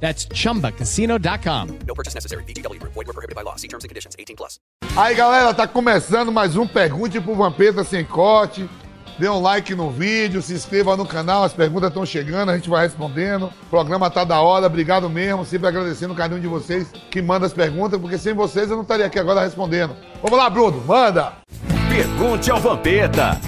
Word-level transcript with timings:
That's 0.00 0.28
chumbacasino.com. 0.28 1.78
No 1.86 1.94
purchase 1.94 2.14
necessary. 2.14 2.44
VGW 2.44 2.78
Group. 2.78 2.94
Void 2.94 3.06
were 3.06 3.12
prohibited 3.12 3.34
by 3.34 3.42
law. 3.42 3.56
See 3.56 3.68
terms 3.68 3.84
and 3.84 3.88
conditions. 3.88 4.14
18 4.18 4.36
plus. 4.36 4.60
Aí, 4.96 5.14
galera, 5.14 5.52
tá 5.52 5.66
começando 5.66 6.32
mais 6.32 6.56
um 6.56 6.66
Pergunte 6.66 7.20
pro 7.20 7.34
Vampeta 7.34 7.84
Sem 7.84 8.04
Corte. 8.04 8.68
Dê 9.18 9.28
um 9.30 9.40
like 9.40 9.74
no 9.74 9.90
vídeo, 9.90 10.42
se 10.42 10.52
inscreva 10.52 10.94
no 10.94 11.06
canal, 11.06 11.42
as 11.42 11.52
perguntas 11.52 11.88
estão 11.88 12.04
chegando, 12.04 12.50
a 12.50 12.56
gente 12.56 12.68
vai 12.68 12.84
respondendo. 12.84 13.46
O 13.46 13.70
programa 13.70 14.10
tá 14.10 14.24
da 14.24 14.42
hora, 14.42 14.66
obrigado 14.66 15.08
mesmo, 15.08 15.42
sempre 15.42 15.68
agradecendo 15.68 16.12
o 16.12 16.16
carinho 16.16 16.40
de 16.40 16.46
vocês 16.46 16.88
que 17.10 17.22
manda 17.22 17.46
as 17.46 17.52
perguntas, 17.54 17.98
porque 17.98 18.18
sem 18.18 18.34
vocês 18.34 18.68
eu 18.68 18.76
não 18.76 18.82
estaria 18.82 19.06
aqui 19.06 19.18
agora 19.18 19.40
respondendo. 19.40 19.96
Vamos 20.22 20.38
lá, 20.38 20.50
Bruno, 20.50 20.84
manda! 20.86 21.32
Pergunte 21.88 22.50
ao 22.50 22.60
Vampeta. 22.60 23.40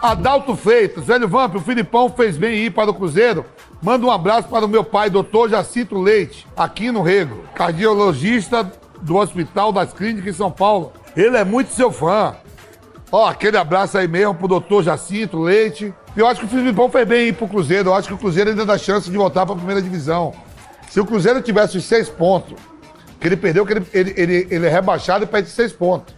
Adalto 0.00 0.54
Freitas, 0.54 1.06
velho 1.06 1.26
Vamp, 1.26 1.56
o 1.56 1.60
Filipão 1.60 2.08
fez 2.10 2.36
bem 2.36 2.58
ir 2.58 2.70
para 2.70 2.90
o 2.90 2.94
Cruzeiro. 2.94 3.44
Manda 3.84 4.06
um 4.06 4.10
abraço 4.10 4.48
para 4.48 4.64
o 4.64 4.68
meu 4.68 4.82
pai, 4.82 5.10
doutor 5.10 5.50
Jacinto 5.50 6.00
Leite, 6.00 6.46
aqui 6.56 6.90
no 6.90 7.02
Rego, 7.02 7.44
cardiologista 7.54 8.72
do 9.02 9.16
Hospital 9.16 9.72
das 9.72 9.92
Clínicas 9.92 10.34
em 10.34 10.38
São 10.38 10.50
Paulo. 10.50 10.90
Ele 11.14 11.36
é 11.36 11.44
muito 11.44 11.70
seu 11.70 11.92
fã. 11.92 12.34
Ó, 13.12 13.28
aquele 13.28 13.58
abraço 13.58 13.98
aí 13.98 14.08
mesmo 14.08 14.34
pro 14.36 14.48
doutor 14.48 14.82
Jacinto 14.82 15.38
Leite. 15.38 15.92
Eu 16.16 16.26
acho 16.26 16.40
que 16.40 16.46
o 16.46 16.48
Filipão 16.48 16.90
fez 16.90 17.06
bem 17.06 17.28
ir 17.28 17.34
pro 17.34 17.46
Cruzeiro. 17.46 17.90
Eu 17.90 17.94
acho 17.94 18.08
que 18.08 18.14
o 18.14 18.16
Cruzeiro 18.16 18.48
ainda 18.48 18.64
dá 18.64 18.78
chance 18.78 19.10
de 19.10 19.16
voltar 19.18 19.44
para 19.44 19.54
a 19.54 19.58
primeira 19.58 19.82
divisão. 19.82 20.32
Se 20.88 20.98
o 20.98 21.04
Cruzeiro 21.04 21.42
tivesse 21.42 21.76
os 21.76 21.84
seis 21.84 22.08
pontos, 22.08 22.56
que 23.20 23.28
ele 23.28 23.36
perdeu, 23.36 23.66
que 23.66 23.74
ele, 23.74 23.86
ele, 23.92 24.14
ele, 24.16 24.48
ele 24.50 24.66
é 24.66 24.70
rebaixado 24.70 25.24
e 25.24 25.26
perde 25.26 25.50
seis 25.50 25.74
pontos. 25.74 26.14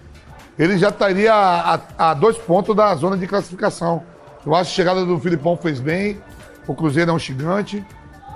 Ele 0.57 0.79
já 0.79 0.91
estaria 0.91 1.35
a, 1.35 1.81
a 1.99 2.15
dois 2.15 2.39
pontos 2.39 2.77
da 2.77 2.95
zona 2.95 3.17
de 3.17 3.27
classificação. 3.27 4.05
Eu 4.47 4.55
acho 4.55 4.73
que 4.73 4.81
a 4.81 4.85
chegada 4.85 5.05
do 5.05 5.19
Filipão 5.19 5.57
fez 5.57 5.81
bem. 5.81 6.17
O 6.67 6.75
Cruzeiro 6.75 7.11
é 7.11 7.15
um 7.15 7.19
gigante 7.19 7.85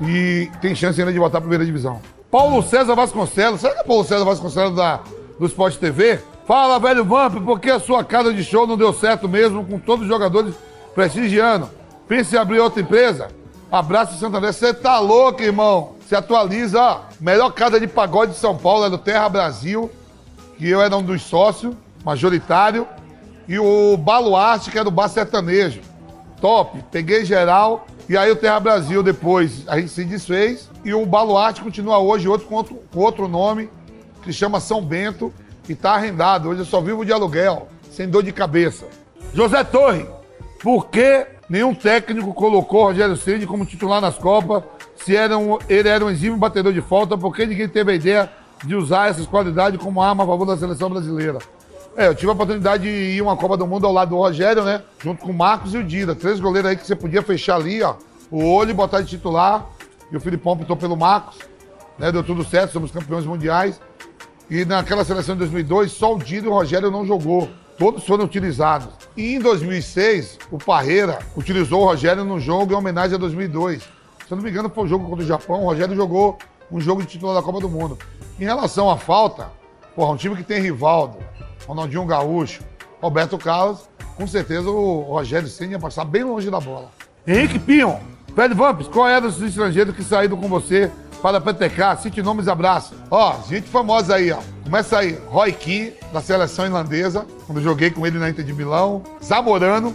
e 0.00 0.50
tem 0.61 0.75
chance 0.75 1.00
ainda 1.00 1.12
de 1.12 1.19
voltar 1.19 1.39
a 1.39 1.41
primeira 1.41 1.64
divisão. 1.64 2.00
Paulo 2.31 2.62
César 2.62 2.95
Vasconcelos, 2.95 3.61
será 3.61 3.75
que 3.75 3.81
é 3.81 3.84
Paulo 3.84 4.05
César 4.05 4.25
Vasconcelos 4.25 4.77
da, 4.77 5.00
do 5.39 5.47
Sport 5.47 5.77
TV? 5.77 6.20
Fala, 6.47 6.78
velho 6.78 7.05
Vamp, 7.05 7.42
por 7.45 7.61
que 7.61 7.70
a 7.70 7.81
sua 7.81 8.05
casa 8.05 8.33
de 8.33 8.42
show 8.45 8.67
não 8.67 8.77
deu 8.77 8.92
certo 8.92 9.28
mesmo 9.28 9.64
com 9.64 9.78
todos 9.78 10.03
os 10.03 10.09
jogadores 10.09 10.55
prestigiando? 10.95 11.69
Pense 12.06 12.34
em 12.34 12.39
abrir 12.39 12.61
outra 12.61 12.81
empresa? 12.81 13.28
Abraço 13.70 14.19
Santo 14.19 14.37
André. 14.37 14.50
Você 14.50 14.75
tá 14.75 14.98
louco, 14.98 15.42
irmão? 15.42 15.92
Se 16.09 16.17
atualiza. 16.17 17.03
Melhor 17.20 17.53
casa 17.53 17.78
de 17.78 17.87
pagode 17.87 18.33
de 18.33 18.39
São 18.39 18.56
Paulo 18.56 18.84
é 18.84 18.91
do 18.91 18.98
Terra 18.98 19.28
Brasil, 19.28 19.89
que 20.59 20.69
eu 20.69 20.83
era 20.83 20.97
um 20.97 21.03
dos 21.03 21.22
sócios, 21.22 21.72
majoritário. 22.05 22.87
E 23.47 23.59
o 23.59 23.97
Baluarte, 23.97 24.70
que 24.72 24.78
é 24.78 24.83
do 24.83 24.91
Bar 24.91 25.09
Sertanejo. 25.09 25.81
Top. 26.41 26.83
Peguei 26.91 27.25
geral. 27.25 27.87
E 28.11 28.16
aí 28.16 28.28
o 28.28 28.34
Terra 28.34 28.58
Brasil 28.58 29.05
depois 29.05 29.62
a 29.69 29.78
gente 29.78 29.92
se 29.92 30.05
desfez. 30.05 30.69
E 30.84 30.92
o 30.92 31.06
Baluarte 31.06 31.62
continua 31.62 32.00
hoje 32.00 32.27
outro, 32.27 32.48
com, 32.48 32.56
outro, 32.56 32.83
com 32.92 32.98
outro 32.98 33.28
nome, 33.28 33.70
que 34.25 34.33
chama 34.33 34.58
São 34.58 34.83
Bento, 34.83 35.33
e 35.69 35.77
tá 35.77 35.92
arrendado. 35.92 36.48
Hoje 36.48 36.62
eu 36.62 36.64
só 36.64 36.81
vivo 36.81 37.05
de 37.05 37.12
aluguel, 37.12 37.69
sem 37.92 38.08
dor 38.08 38.25
de 38.25 38.33
cabeça. 38.33 38.84
José 39.33 39.62
Torre, 39.62 40.08
por 40.61 40.88
que 40.88 41.25
nenhum 41.48 41.72
técnico 41.72 42.34
colocou 42.34 42.82
Rogério 42.82 43.16
Ceni 43.16 43.47
como 43.47 43.65
titular 43.65 44.00
nas 44.00 44.19
Copas? 44.19 44.65
Se 44.97 45.15
era 45.15 45.38
um, 45.38 45.56
ele 45.69 45.88
era 45.88 46.04
um 46.04 46.10
exímio 46.10 46.37
batedor 46.37 46.72
de 46.72 46.81
falta, 46.81 47.16
por 47.16 47.32
que 47.32 47.47
ninguém 47.47 47.69
teve 47.69 47.93
a 47.93 47.94
ideia 47.94 48.28
de 48.65 48.75
usar 48.75 49.09
essas 49.09 49.25
qualidades 49.25 49.81
como 49.81 50.03
arma 50.03 50.25
a 50.25 50.26
favor 50.26 50.47
da 50.47 50.56
seleção 50.56 50.91
brasileira? 50.91 51.38
É, 51.97 52.06
eu 52.06 52.15
tive 52.15 52.31
a 52.31 52.34
oportunidade 52.34 52.84
de 52.84 52.89
ir 52.89 53.23
uma 53.23 53.37
Copa 53.37 53.56
do 53.56 53.67
Mundo 53.67 53.87
ao 53.87 53.93
lado 53.93 54.11
do 54.11 54.17
Rogério, 54.17 54.65
né? 54.65 54.83
Junto 55.03 55.23
com 55.23 55.31
o 55.31 55.34
Marcos 55.34 55.75
e 55.75 55.78
o 55.78 55.84
Dida. 55.84 56.15
Três 56.15 56.39
goleiros 56.39 56.71
aí 56.71 56.77
que 56.77 56.87
você 56.87 56.95
podia 56.95 57.23
fechar 57.23 57.56
ali, 57.56 57.83
ó, 57.83 57.95
o 58.31 58.45
olho 58.45 58.75
botar 58.75 59.01
de 59.01 59.09
titular. 59.09 59.67
E 60.11 60.17
o 60.17 60.21
Filipão 60.21 60.53
optou 60.53 60.77
pelo 60.77 60.97
Marcos. 60.97 61.39
Né? 61.99 62.11
Deu 62.11 62.23
tudo 62.23 62.45
certo, 62.45 62.73
somos 62.73 62.91
campeões 62.91 63.27
mundiais. 63.27 63.81
E 64.49 64.65
naquela 64.65 65.05
seleção 65.05 65.34
de 65.34 65.41
2002, 65.41 65.93
só 65.93 66.15
o 66.15 66.19
Dida 66.19 66.47
e 66.47 66.50
o 66.50 66.53
Rogério 66.53 66.91
não 66.91 67.05
jogou. 67.05 67.49
Todos 67.79 68.05
foram 68.05 68.25
utilizados. 68.25 68.89
E 69.17 69.34
em 69.34 69.39
2006, 69.39 70.39
o 70.50 70.59
Parreira 70.59 71.19
utilizou 71.37 71.83
o 71.83 71.84
Rogério 71.87 72.25
no 72.25 72.41
jogo 72.41 72.73
em 72.73 72.77
homenagem 72.77 73.15
a 73.15 73.19
2002. 73.19 73.83
Se 73.83 73.89
eu 74.31 74.37
não 74.37 74.45
me 74.45 74.50
engano, 74.50 74.71
foi 74.71 74.84
o 74.84 74.89
jogo 74.89 75.09
contra 75.09 75.25
o 75.25 75.27
Japão. 75.27 75.62
O 75.62 75.67
Rogério 75.67 75.95
jogou 75.95 76.39
um 76.71 76.81
jogo 76.81 77.03
de 77.03 77.09
titular 77.09 77.34
da 77.34 77.43
Copa 77.43 77.61
do 77.61 77.69
Mundo. 77.69 77.99
Em 78.39 78.45
relação 78.45 78.91
à 78.91 78.97
falta, 78.97 79.50
porra, 79.95 80.12
um 80.12 80.17
time 80.17 80.37
que 80.37 80.43
tem 80.43 80.61
Rivaldo, 80.61 81.19
Ronaldinho 81.70 82.04
Gaúcho, 82.04 82.64
Roberto 83.00 83.38
Carlos, 83.38 83.88
com 84.16 84.26
certeza 84.26 84.69
o 84.69 85.03
Rogério 85.03 85.48
Senna 85.48 85.72
ia 85.72 85.78
passar 85.78 86.04
bem 86.04 86.25
longe 86.25 86.50
da 86.50 86.58
bola. 86.58 86.91
Henrique 87.25 87.60
Pion, 87.60 87.97
Fred 88.34 88.53
Vamps, 88.54 88.88
qual 88.88 89.08
é 89.08 89.20
dos 89.20 89.41
estrangeiros 89.41 89.94
que 89.94 90.03
saíram 90.03 90.36
com 90.36 90.48
você 90.48 90.91
para 91.22 91.38
a 91.38 91.41
PTK? 91.41 92.03
Cite 92.03 92.22
nomes 92.22 92.47
e 92.47 92.50
abraço. 92.50 92.92
Ó, 93.08 93.36
gente 93.48 93.69
famosa 93.69 94.16
aí, 94.16 94.32
ó. 94.32 94.41
Começa 94.64 94.98
aí, 94.98 95.16
Roy 95.28 95.53
Keane, 95.53 95.92
da 96.12 96.20
seleção 96.20 96.64
irlandesa, 96.64 97.25
quando 97.47 97.58
eu 97.58 97.64
joguei 97.64 97.88
com 97.88 98.04
ele 98.04 98.19
na 98.19 98.28
Inter 98.28 98.44
de 98.44 98.52
Milão. 98.52 99.04
Zamorano, 99.22 99.94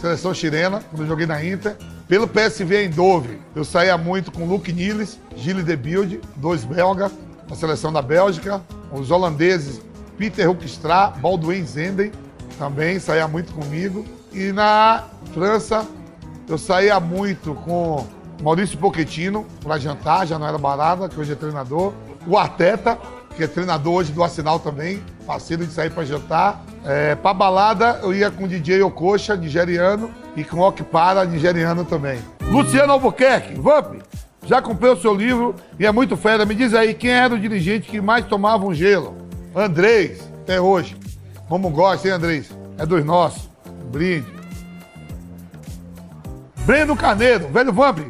seleção 0.00 0.32
chilena, 0.32 0.80
quando 0.90 1.02
eu 1.02 1.08
joguei 1.08 1.26
na 1.26 1.44
Inter. 1.44 1.76
Pelo 2.06 2.28
PSV 2.28 2.84
Eindhoven, 2.84 3.40
eu 3.52 3.64
saía 3.64 3.98
muito 3.98 4.30
com 4.30 4.46
Luke 4.46 4.72
Niles, 4.72 5.18
Gilles 5.34 5.64
de 5.64 5.76
Bild, 5.76 6.20
dois 6.36 6.62
belga, 6.62 7.10
da 7.48 7.56
seleção 7.56 7.92
da 7.92 8.00
Bélgica. 8.00 8.62
Os 8.92 9.10
holandeses, 9.10 9.80
Peter 10.16 10.48
Hoekstra, 10.48 11.12
Baldwin 11.20 11.64
Zenden, 11.64 12.12
também 12.58 12.98
saía 12.98 13.28
muito 13.28 13.52
comigo. 13.52 14.04
E 14.32 14.52
na 14.52 15.04
França, 15.32 15.86
eu 16.48 16.58
saía 16.58 16.98
muito 17.00 17.54
com 17.54 18.06
Maurício 18.42 18.78
Pochettino, 18.78 19.46
para 19.62 19.78
jantar, 19.78 20.26
já 20.26 20.38
não 20.38 20.46
era 20.46 20.58
barata, 20.58 21.08
que 21.08 21.18
hoje 21.18 21.32
é 21.32 21.34
treinador. 21.34 21.92
O 22.26 22.36
Arteta, 22.36 22.98
que 23.36 23.44
é 23.44 23.46
treinador 23.46 23.94
hoje 23.94 24.12
do 24.12 24.22
Arsenal 24.22 24.58
também, 24.58 25.02
parceiro 25.26 25.66
de 25.66 25.72
sair 25.72 25.90
para 25.90 26.04
jantar. 26.04 26.62
É, 26.84 27.14
para 27.14 27.34
balada, 27.34 28.00
eu 28.02 28.14
ia 28.14 28.30
com 28.30 28.46
DJ 28.46 28.82
Okocha, 28.82 29.36
nigeriano, 29.36 30.10
e 30.36 30.44
com 30.44 30.60
Okpara, 30.60 31.24
nigeriano 31.24 31.84
também. 31.84 32.18
Luciano 32.42 32.92
Albuquerque, 32.92 33.54
Vamp, 33.54 34.02
já 34.44 34.62
comprei 34.62 34.92
o 34.92 35.00
seu 35.00 35.14
livro 35.14 35.54
e 35.78 35.84
é 35.84 35.90
muito 35.90 36.16
fera. 36.16 36.44
Me 36.44 36.54
diz 36.54 36.72
aí, 36.74 36.94
quem 36.94 37.10
era 37.10 37.34
o 37.34 37.38
dirigente 37.38 37.90
que 37.90 38.00
mais 38.00 38.24
tomava 38.26 38.64
um 38.64 38.72
gelo? 38.72 39.25
Andrés, 39.56 40.20
até 40.42 40.60
hoje. 40.60 40.94
Como 41.48 41.70
gosta, 41.70 42.06
hein, 42.06 42.12
Andrés? 42.12 42.50
É 42.76 42.84
dos 42.84 43.02
nossos. 43.02 43.48
Brinde. 43.90 44.30
Breno 46.66 46.94
Carneiro, 46.94 47.48
velho 47.48 47.72
Vamp, 47.72 48.00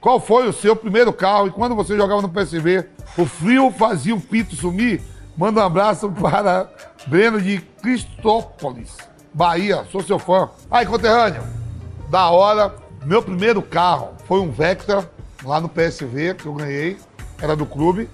qual 0.00 0.18
foi 0.18 0.48
o 0.48 0.52
seu 0.52 0.74
primeiro 0.74 1.12
carro 1.12 1.46
e 1.46 1.50
quando 1.52 1.76
você 1.76 1.96
jogava 1.96 2.22
no 2.22 2.28
PSV, 2.28 2.84
o 3.16 3.26
frio 3.26 3.70
fazia 3.70 4.14
o 4.14 4.20
pito 4.20 4.56
sumir? 4.56 5.00
Manda 5.36 5.60
um 5.60 5.64
abraço 5.64 6.10
para 6.20 6.68
Breno 7.06 7.40
de 7.40 7.60
Cristópolis, 7.80 8.96
Bahia, 9.32 9.84
sou 9.92 10.02
seu 10.02 10.18
fã. 10.18 10.50
Aí, 10.68 10.84
conterrâneo, 10.84 11.44
da 12.10 12.28
hora, 12.30 12.74
meu 13.04 13.22
primeiro 13.22 13.62
carro 13.62 14.14
foi 14.26 14.40
um 14.40 14.50
Vectra, 14.50 15.08
lá 15.44 15.60
no 15.60 15.68
PSV, 15.68 16.34
que 16.34 16.46
eu 16.46 16.54
ganhei, 16.54 16.96
era 17.40 17.54
do 17.54 17.66
clube. 17.66 18.08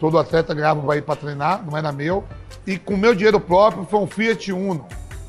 Todo 0.00 0.18
atleta 0.18 0.54
ganhava 0.54 0.80
para 0.80 0.96
ir 0.96 1.02
para 1.02 1.14
treinar, 1.14 1.62
não 1.64 1.76
era 1.76 1.92
meu. 1.92 2.24
E 2.66 2.78
com 2.78 2.96
meu 2.96 3.14
dinheiro 3.14 3.38
próprio 3.38 3.84
foi 3.84 4.00
um 4.00 4.06
Fiat 4.06 4.50
Uno. 4.50 4.86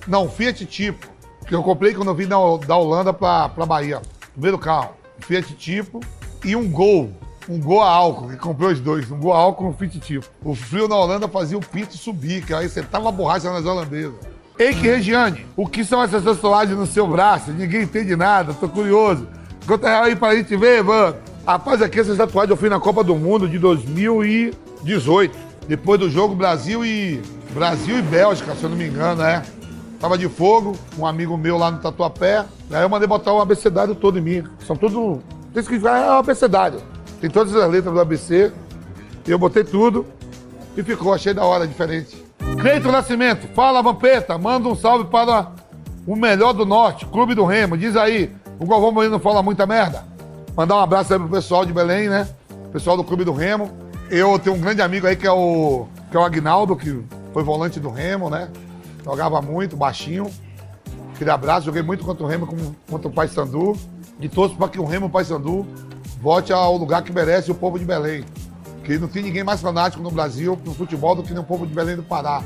Não, 0.08 0.30
Fiat 0.30 0.66
Tipo, 0.66 1.08
que 1.46 1.54
eu 1.54 1.62
comprei 1.62 1.94
quando 1.94 2.08
eu 2.08 2.16
vim 2.16 2.26
da, 2.26 2.38
da 2.66 2.78
Holanda 2.78 3.12
para 3.12 3.66
Bahia. 3.66 4.02
Primeiro 4.32 4.58
carro, 4.58 4.92
um 5.20 5.22
Fiat 5.22 5.54
Tipo 5.56 6.00
e 6.46 6.56
um 6.56 6.72
Gol. 6.72 7.12
Um 7.50 7.60
Gol 7.60 7.82
a 7.82 7.90
álcool, 7.90 8.30
que 8.30 8.38
comprei 8.38 8.72
os 8.72 8.80
dois, 8.80 9.12
um 9.12 9.20
Gol 9.20 9.34
a 9.34 9.38
álcool 9.38 9.66
e 9.66 9.68
um 9.68 9.74
Fiat 9.74 10.00
Tipo. 10.00 10.26
O 10.42 10.56
frio 10.56 10.88
na 10.88 10.96
Holanda 10.96 11.28
fazia 11.28 11.58
o 11.58 11.62
pinto 11.62 11.98
subir, 11.98 12.46
que 12.46 12.54
aí 12.54 12.70
você 12.70 12.82
tava 12.82 13.10
a 13.10 13.12
borracha 13.12 13.52
nas 13.52 13.66
holandesas. 13.66 14.16
Eike 14.58 14.82
Regiane, 14.82 15.46
o 15.58 15.68
que 15.68 15.84
são 15.84 16.02
essas 16.02 16.24
tatuagens 16.24 16.78
no 16.78 16.86
seu 16.86 17.06
braço? 17.08 17.52
Ninguém 17.52 17.82
entende 17.82 18.16
nada, 18.16 18.54
tô 18.54 18.70
curioso. 18.70 19.28
Conta 19.68 19.90
real 19.90 20.04
aí 20.04 20.16
pra 20.16 20.36
gente 20.36 20.56
ver, 20.56 20.82
mano. 20.82 21.18
Rapaz, 21.46 21.82
aqui 21.82 22.00
essas 22.00 22.18
tatuagens 22.18 22.52
eu 22.52 22.58
fui 22.58 22.70
na 22.70 22.80
Copa 22.80 23.04
do 23.04 23.16
Mundo 23.16 23.50
de 23.50 23.58
2018. 23.58 25.38
Depois 25.68 26.00
do 26.00 26.10
jogo 26.10 26.36
Brasil 26.36 26.86
e. 26.86 27.22
Brasil 27.52 28.00
e 28.00 28.02
Bélgica, 28.02 28.56
se 28.56 28.64
eu 28.64 28.70
não 28.70 28.78
me 28.78 28.88
engano, 28.88 29.24
é. 29.24 29.42
Tava 30.00 30.18
de 30.18 30.30
fogo, 30.30 30.76
um 30.98 31.06
amigo 31.06 31.38
meu 31.38 31.58
lá 31.58 31.72
no 31.72 31.80
Tatuapé. 31.80 32.46
Aí 32.72 32.82
eu 32.82 32.90
mandei 32.90 33.08
botar 33.08 33.34
o 33.34 33.42
abecedário 33.42 33.94
todo 33.96 34.20
em 34.20 34.22
mim. 34.22 34.44
São 34.66 34.76
tudo. 34.76 35.22
Tem 35.54 35.64
que 35.64 35.76
é 35.76 35.80
o 35.80 36.14
abecedário. 36.14 36.80
Tem 37.20 37.30
todas 37.30 37.56
as 37.56 37.70
letras 37.70 37.94
do 37.94 38.00
ABC. 38.00 38.52
Eu 39.28 39.38
botei 39.38 39.64
tudo. 39.64 40.06
E 40.78 40.84
ficou, 40.84 41.14
achei 41.14 41.34
da 41.34 41.44
hora, 41.44 41.68
diferente. 41.68 42.24
Cleiton 42.60 42.92
Nascimento, 42.92 43.48
fala 43.54 43.82
Vampeta, 43.82 44.38
manda 44.38 44.68
um 44.68 44.76
salve 44.76 45.06
para 45.06 45.52
o 46.08 46.16
melhor 46.16 46.54
do 46.54 46.66
norte, 46.66 47.06
Clube 47.06 47.36
do 47.36 47.46
Remo. 47.46 47.78
Diz 47.78 47.96
aí, 47.96 48.32
o 48.60 48.66
Galvão 48.66 48.92
não 49.10 49.20
fala 49.20 49.44
muita 49.44 49.66
merda? 49.66 50.11
Mandar 50.62 50.76
um 50.76 50.82
abraço 50.82 51.12
aí 51.12 51.18
pro 51.18 51.28
pessoal 51.28 51.66
de 51.66 51.74
Belém, 51.74 52.08
né? 52.08 52.30
Pessoal 52.72 52.96
do 52.96 53.04
Clube 53.04 53.24
do 53.24 53.34
Remo. 53.34 53.72
Eu 54.12 54.38
tenho 54.38 54.56
um 54.56 54.60
grande 54.60 54.80
amigo 54.80 55.08
aí 55.08 55.16
que 55.16 55.26
é 55.26 55.32
o, 55.32 55.88
que 56.12 56.16
é 56.16 56.20
o 56.20 56.24
Agnaldo, 56.24 56.76
que 56.76 57.04
foi 57.34 57.42
volante 57.42 57.80
do 57.80 57.90
Remo, 57.90 58.30
né? 58.30 58.48
Jogava 59.04 59.42
muito, 59.42 59.76
baixinho. 59.76 60.30
Aquele 61.16 61.32
abraço, 61.32 61.66
joguei 61.66 61.82
muito 61.82 62.06
contra 62.06 62.24
o 62.24 62.28
Remo, 62.28 62.76
contra 62.88 63.08
o 63.08 63.12
Paysandu. 63.12 63.76
E 64.20 64.30
torço 64.30 64.56
para 64.56 64.70
que 64.70 64.80
o 64.80 64.86
Remo 64.86 65.10
Paysandu 65.10 65.66
volte 66.22 66.54
ao 66.54 66.78
lugar 66.78 67.02
que 67.02 67.12
merece 67.12 67.50
o 67.50 67.56
povo 67.56 67.80
de 67.80 67.86
Belém. 67.86 68.24
Que 68.84 69.00
não 69.00 69.08
tem 69.08 69.24
ninguém 69.24 69.44
mais 69.44 69.62
fanático 69.62 70.04
no 70.04 70.12
Brasil 70.12 70.60
no 70.64 70.76
futebol 70.76 71.16
do 71.16 71.24
que 71.24 71.34
o 71.34 71.44
povo 71.44 71.66
de 71.66 71.74
Belém 71.74 71.96
do 71.96 72.04
Pará. 72.04 72.44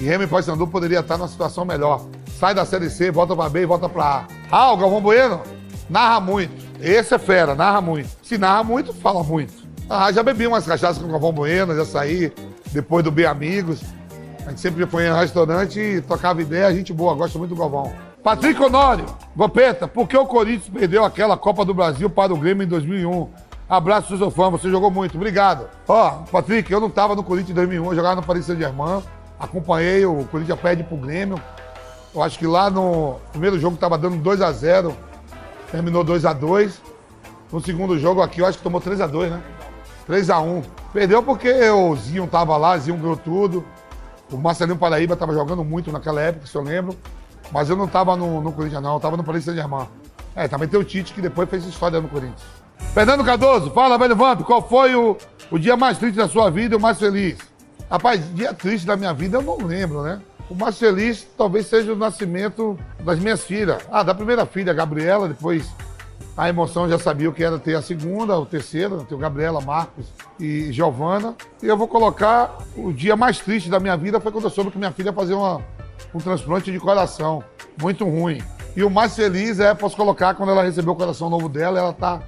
E 0.00 0.04
Remo 0.04 0.24
e 0.24 0.26
Paysandu 0.26 0.66
poderia 0.66 1.00
estar 1.00 1.18
numa 1.18 1.28
situação 1.28 1.66
melhor. 1.66 2.06
Sai 2.38 2.54
da 2.54 2.64
Série 2.64 2.88
C, 2.88 3.10
volta 3.10 3.36
pra 3.36 3.50
B 3.50 3.60
e 3.60 3.66
volta 3.66 3.86
pra 3.86 4.04
A. 4.04 4.26
Ah, 4.50 4.72
o 4.72 4.78
Galvão 4.78 5.02
Bueno 5.02 5.42
narra 5.90 6.20
muito. 6.20 6.69
Esse 6.82 7.14
é 7.14 7.18
fera, 7.18 7.54
narra 7.54 7.80
muito. 7.80 8.08
Se 8.22 8.38
narra 8.38 8.64
muito, 8.64 8.92
fala 8.92 9.22
muito. 9.22 9.52
Ah, 9.88 10.10
já 10.12 10.22
bebi 10.22 10.46
umas 10.46 10.66
cachaças 10.66 10.98
com 10.98 11.08
o 11.08 11.10
Galvão 11.10 11.32
Bueno, 11.32 11.74
já 11.74 11.84
saí 11.84 12.32
depois 12.72 13.04
do 13.04 13.10
Bem 13.10 13.26
Amigos. 13.26 13.82
A 14.46 14.50
gente 14.50 14.60
sempre 14.60 14.86
foi 14.86 15.06
em 15.06 15.12
restaurante 15.12 15.78
e 15.78 16.00
tocava 16.00 16.40
ideia, 16.40 16.72
gente 16.74 16.92
boa, 16.92 17.14
gosto 17.14 17.38
muito 17.38 17.54
do 17.54 17.60
Galvão. 17.60 17.92
Patrick 18.22 18.62
Honório, 18.62 19.06
Vampeta, 19.34 19.88
por 19.88 20.08
que 20.08 20.16
o 20.16 20.26
Corinthians 20.26 20.68
perdeu 20.68 21.04
aquela 21.04 21.36
Copa 21.36 21.64
do 21.64 21.74
Brasil 21.74 22.08
para 22.08 22.32
o 22.32 22.36
Grêmio 22.36 22.64
em 22.64 22.68
2001? 22.68 23.28
Abraço, 23.68 24.16
seu 24.16 24.30
fã, 24.30 24.50
você 24.50 24.68
jogou 24.70 24.90
muito, 24.90 25.16
obrigado. 25.16 25.68
Ó, 25.86 26.10
Patrick, 26.30 26.70
eu 26.72 26.80
não 26.80 26.90
tava 26.90 27.14
no 27.14 27.22
Corinthians 27.22 27.50
em 27.50 27.54
2001, 27.54 27.84
eu 27.86 27.94
jogava 27.94 28.16
no 28.16 28.22
Paris 28.22 28.46
Saint-Germain, 28.46 29.02
acompanhei, 29.38 30.04
o 30.04 30.24
Corinthians 30.30 30.60
perde 30.60 30.82
pro 30.82 30.96
Grêmio. 30.96 31.40
Eu 32.14 32.22
acho 32.22 32.38
que 32.38 32.46
lá 32.46 32.68
no 32.68 33.16
primeiro 33.30 33.58
jogo 33.58 33.76
tava 33.76 33.96
dando 33.96 34.16
2 34.16 34.40
a 34.42 34.50
0 34.50 34.94
terminou 35.70 36.04
2 36.04 36.24
a 36.24 36.32
2 36.32 36.80
No 37.52 37.60
segundo 37.60 37.98
jogo 37.98 38.20
aqui, 38.22 38.40
eu 38.40 38.46
acho 38.46 38.58
que 38.58 38.64
tomou 38.64 38.80
3 38.80 39.00
a 39.00 39.06
2 39.06 39.30
né? 39.30 39.42
3 40.06 40.30
a 40.30 40.40
1 40.40 40.62
Perdeu 40.92 41.22
porque 41.22 41.52
o 41.70 41.94
Zinho 41.96 42.26
tava 42.26 42.56
lá, 42.56 42.76
Zinho 42.76 42.96
ganhou 42.96 43.16
tudo. 43.16 43.64
O 44.32 44.36
Marcelinho 44.36 44.78
Paraíba 44.78 45.16
tava 45.16 45.32
jogando 45.32 45.64
muito 45.64 45.90
naquela 45.90 46.20
época, 46.20 46.46
se 46.46 46.56
eu 46.56 46.62
lembro. 46.62 46.96
Mas 47.52 47.68
eu 47.68 47.76
não 47.76 47.86
tava 47.86 48.16
no, 48.16 48.40
no 48.40 48.52
Corinthians, 48.52 48.82
não. 48.82 48.94
Eu 48.94 49.00
tava 49.00 49.16
no 49.16 49.24
Paris 49.24 49.44
Saint-Germain. 49.44 49.86
É, 50.34 50.46
também 50.46 50.68
tem 50.68 50.78
o 50.78 50.84
Tite, 50.84 51.12
que 51.12 51.20
depois 51.20 51.48
fez 51.48 51.64
história 51.64 52.00
no 52.00 52.08
Corinthians. 52.08 52.42
Fernando 52.94 53.24
Cardoso, 53.24 53.70
fala, 53.70 53.98
velho 53.98 54.16
Vamp, 54.16 54.42
qual 54.42 54.66
foi 54.66 54.94
o, 54.94 55.16
o 55.50 55.58
dia 55.58 55.76
mais 55.76 55.98
triste 55.98 56.16
da 56.16 56.28
sua 56.28 56.50
vida 56.50 56.74
e 56.74 56.78
o 56.78 56.80
mais 56.80 56.98
feliz? 56.98 57.38
Rapaz, 57.90 58.22
dia 58.34 58.54
triste 58.54 58.86
da 58.86 58.96
minha 58.96 59.12
vida 59.12 59.38
eu 59.38 59.42
não 59.42 59.58
lembro, 59.58 60.02
né? 60.02 60.20
O 60.50 60.54
mais 60.56 60.76
feliz 60.76 61.24
talvez 61.38 61.66
seja 61.66 61.92
o 61.92 61.96
nascimento 61.96 62.76
das 63.04 63.20
minhas 63.20 63.44
filhas. 63.44 63.80
Ah, 63.88 64.02
da 64.02 64.12
primeira 64.12 64.44
filha, 64.44 64.72
Gabriela, 64.72 65.28
depois 65.28 65.70
a 66.36 66.48
emoção 66.48 66.88
já 66.88 66.98
sabia 66.98 67.30
o 67.30 67.32
que 67.32 67.44
era 67.44 67.56
ter 67.56 67.76
a 67.76 67.82
segunda, 67.82 68.36
o 68.36 68.44
terceiro, 68.44 69.04
tenho 69.04 69.20
Gabriela, 69.20 69.60
Marcos 69.60 70.06
e 70.40 70.72
Giovana. 70.72 71.36
E 71.62 71.66
eu 71.66 71.76
vou 71.76 71.86
colocar 71.86 72.58
o 72.76 72.92
dia 72.92 73.14
mais 73.14 73.38
triste 73.38 73.70
da 73.70 73.78
minha 73.78 73.96
vida 73.96 74.18
foi 74.18 74.32
quando 74.32 74.44
eu 74.44 74.50
soube 74.50 74.72
que 74.72 74.78
minha 74.78 74.90
filha 74.90 75.12
fazer 75.12 75.34
uma, 75.34 75.62
um 76.12 76.18
transplante 76.18 76.72
de 76.72 76.80
coração. 76.80 77.44
Muito 77.80 78.04
ruim. 78.04 78.42
E 78.74 78.82
o 78.82 78.90
mais 78.90 79.14
feliz 79.14 79.60
é, 79.60 79.72
posso 79.72 79.96
colocar, 79.96 80.34
quando 80.34 80.50
ela 80.50 80.64
recebeu 80.64 80.94
o 80.94 80.96
coração 80.96 81.30
novo 81.30 81.48
dela, 81.48 81.78
ela 81.78 81.92
tá 81.92 82.22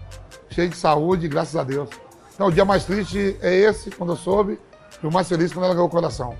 cheia 0.48 0.68
de 0.68 0.76
saúde, 0.76 1.26
graças 1.26 1.56
a 1.56 1.64
Deus. 1.64 1.90
Então 2.34 2.46
o 2.46 2.52
dia 2.52 2.64
mais 2.64 2.84
triste 2.84 3.36
é 3.40 3.52
esse, 3.52 3.90
quando 3.90 4.12
eu 4.12 4.16
soube, 4.16 4.60
e 5.02 5.06
o 5.06 5.12
mais 5.12 5.28
feliz 5.28 5.52
quando 5.52 5.64
ela 5.64 5.74
ganhou 5.74 5.88
o 5.88 5.90
coração. 5.90 6.36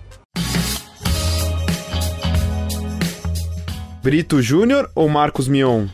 Brito 4.02 4.42
Júnior 4.42 4.90
ou 4.94 5.08
Marcos 5.08 5.48
Mion? 5.48 5.86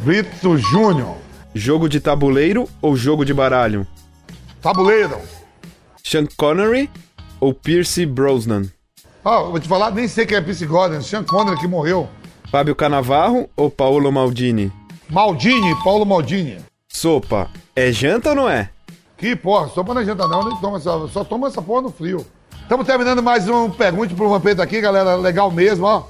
Brito 0.00 0.56
Júnior, 0.58 1.16
Jogo 1.54 1.88
de 1.88 2.00
tabuleiro 2.00 2.68
ou 2.82 2.96
jogo 2.96 3.24
de 3.24 3.32
baralho? 3.32 3.86
tabuleiro. 4.60 5.18
Sean 6.02 6.26
Connery 6.36 6.90
ou 7.40 7.52
Pierce 7.54 8.06
Brosnan? 8.06 8.64
Ó, 9.24 9.50
vou 9.50 9.60
te 9.60 9.68
falar, 9.68 9.90
nem 9.90 10.08
sei 10.08 10.24
quem 10.26 10.36
é 10.36 10.40
Pierce 10.40 10.64
Gordon, 10.66 11.00
Sean 11.02 11.22
Connery 11.24 11.58
que 11.58 11.66
morreu. 11.66 12.08
Fábio 12.50 12.74
Canavarro 12.74 13.48
ou 13.56 13.70
Paolo 13.70 14.10
Maldini? 14.10 14.72
Maldini, 15.08 15.74
Paulo 15.82 16.04
Maldini. 16.06 16.58
Sopa, 16.88 17.50
é 17.76 17.90
janta 17.92 18.30
ou 18.30 18.36
não 18.36 18.48
é? 18.48 18.70
Que 19.18 19.36
porra, 19.36 19.68
sopa 19.68 19.92
não 19.94 20.00
adianta 20.00 20.26
não, 20.26 20.48
nem 20.48 20.56
toma 20.58 20.76
essa, 20.78 21.08
só 21.08 21.24
toma 21.24 21.48
essa 21.48 21.60
porra 21.62 21.82
no 21.82 21.90
frio. 21.90 22.26
Estamos 22.62 22.86
terminando 22.86 23.22
mais 23.22 23.48
um 23.48 23.70
Pergunte 23.70 24.14
pro 24.14 24.28
Vampeta 24.28 24.62
aqui, 24.62 24.80
galera, 24.80 25.14
legal 25.16 25.50
mesmo, 25.50 25.84
ó. 25.86 26.04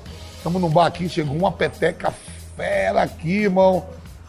Estamos 0.45 0.61
num 0.61 0.69
bar 0.69 0.85
aqui, 0.85 1.09
chegou 1.09 1.35
uma 1.35 1.51
peteca 1.51 2.13
fera 2.55 3.03
aqui, 3.03 3.45
irmão. 3.45 3.83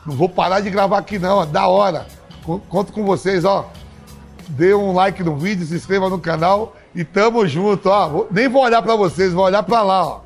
Não 0.05 0.15
vou 0.15 0.29
parar 0.29 0.61
de 0.61 0.69
gravar 0.69 0.99
aqui 0.99 1.19
não, 1.19 1.39
ó, 1.39 1.45
da 1.45 1.67
hora. 1.67 2.07
Co- 2.45 2.61
Conto 2.69 2.93
com 2.93 3.03
vocês, 3.03 3.43
ó. 3.43 3.69
Dê 4.47 4.73
um 4.73 4.93
like 4.93 5.21
no 5.21 5.35
vídeo, 5.35 5.65
se 5.65 5.75
inscreva 5.75 6.09
no 6.09 6.17
canal 6.17 6.73
e 6.95 7.03
tamo 7.03 7.45
junto, 7.45 7.89
ó. 7.89 8.27
Nem 8.31 8.47
vou 8.47 8.63
olhar 8.63 8.81
pra 8.81 8.95
vocês, 8.95 9.33
vou 9.33 9.43
olhar 9.43 9.61
pra 9.63 9.81
lá, 9.81 10.05
ó. 10.07 10.19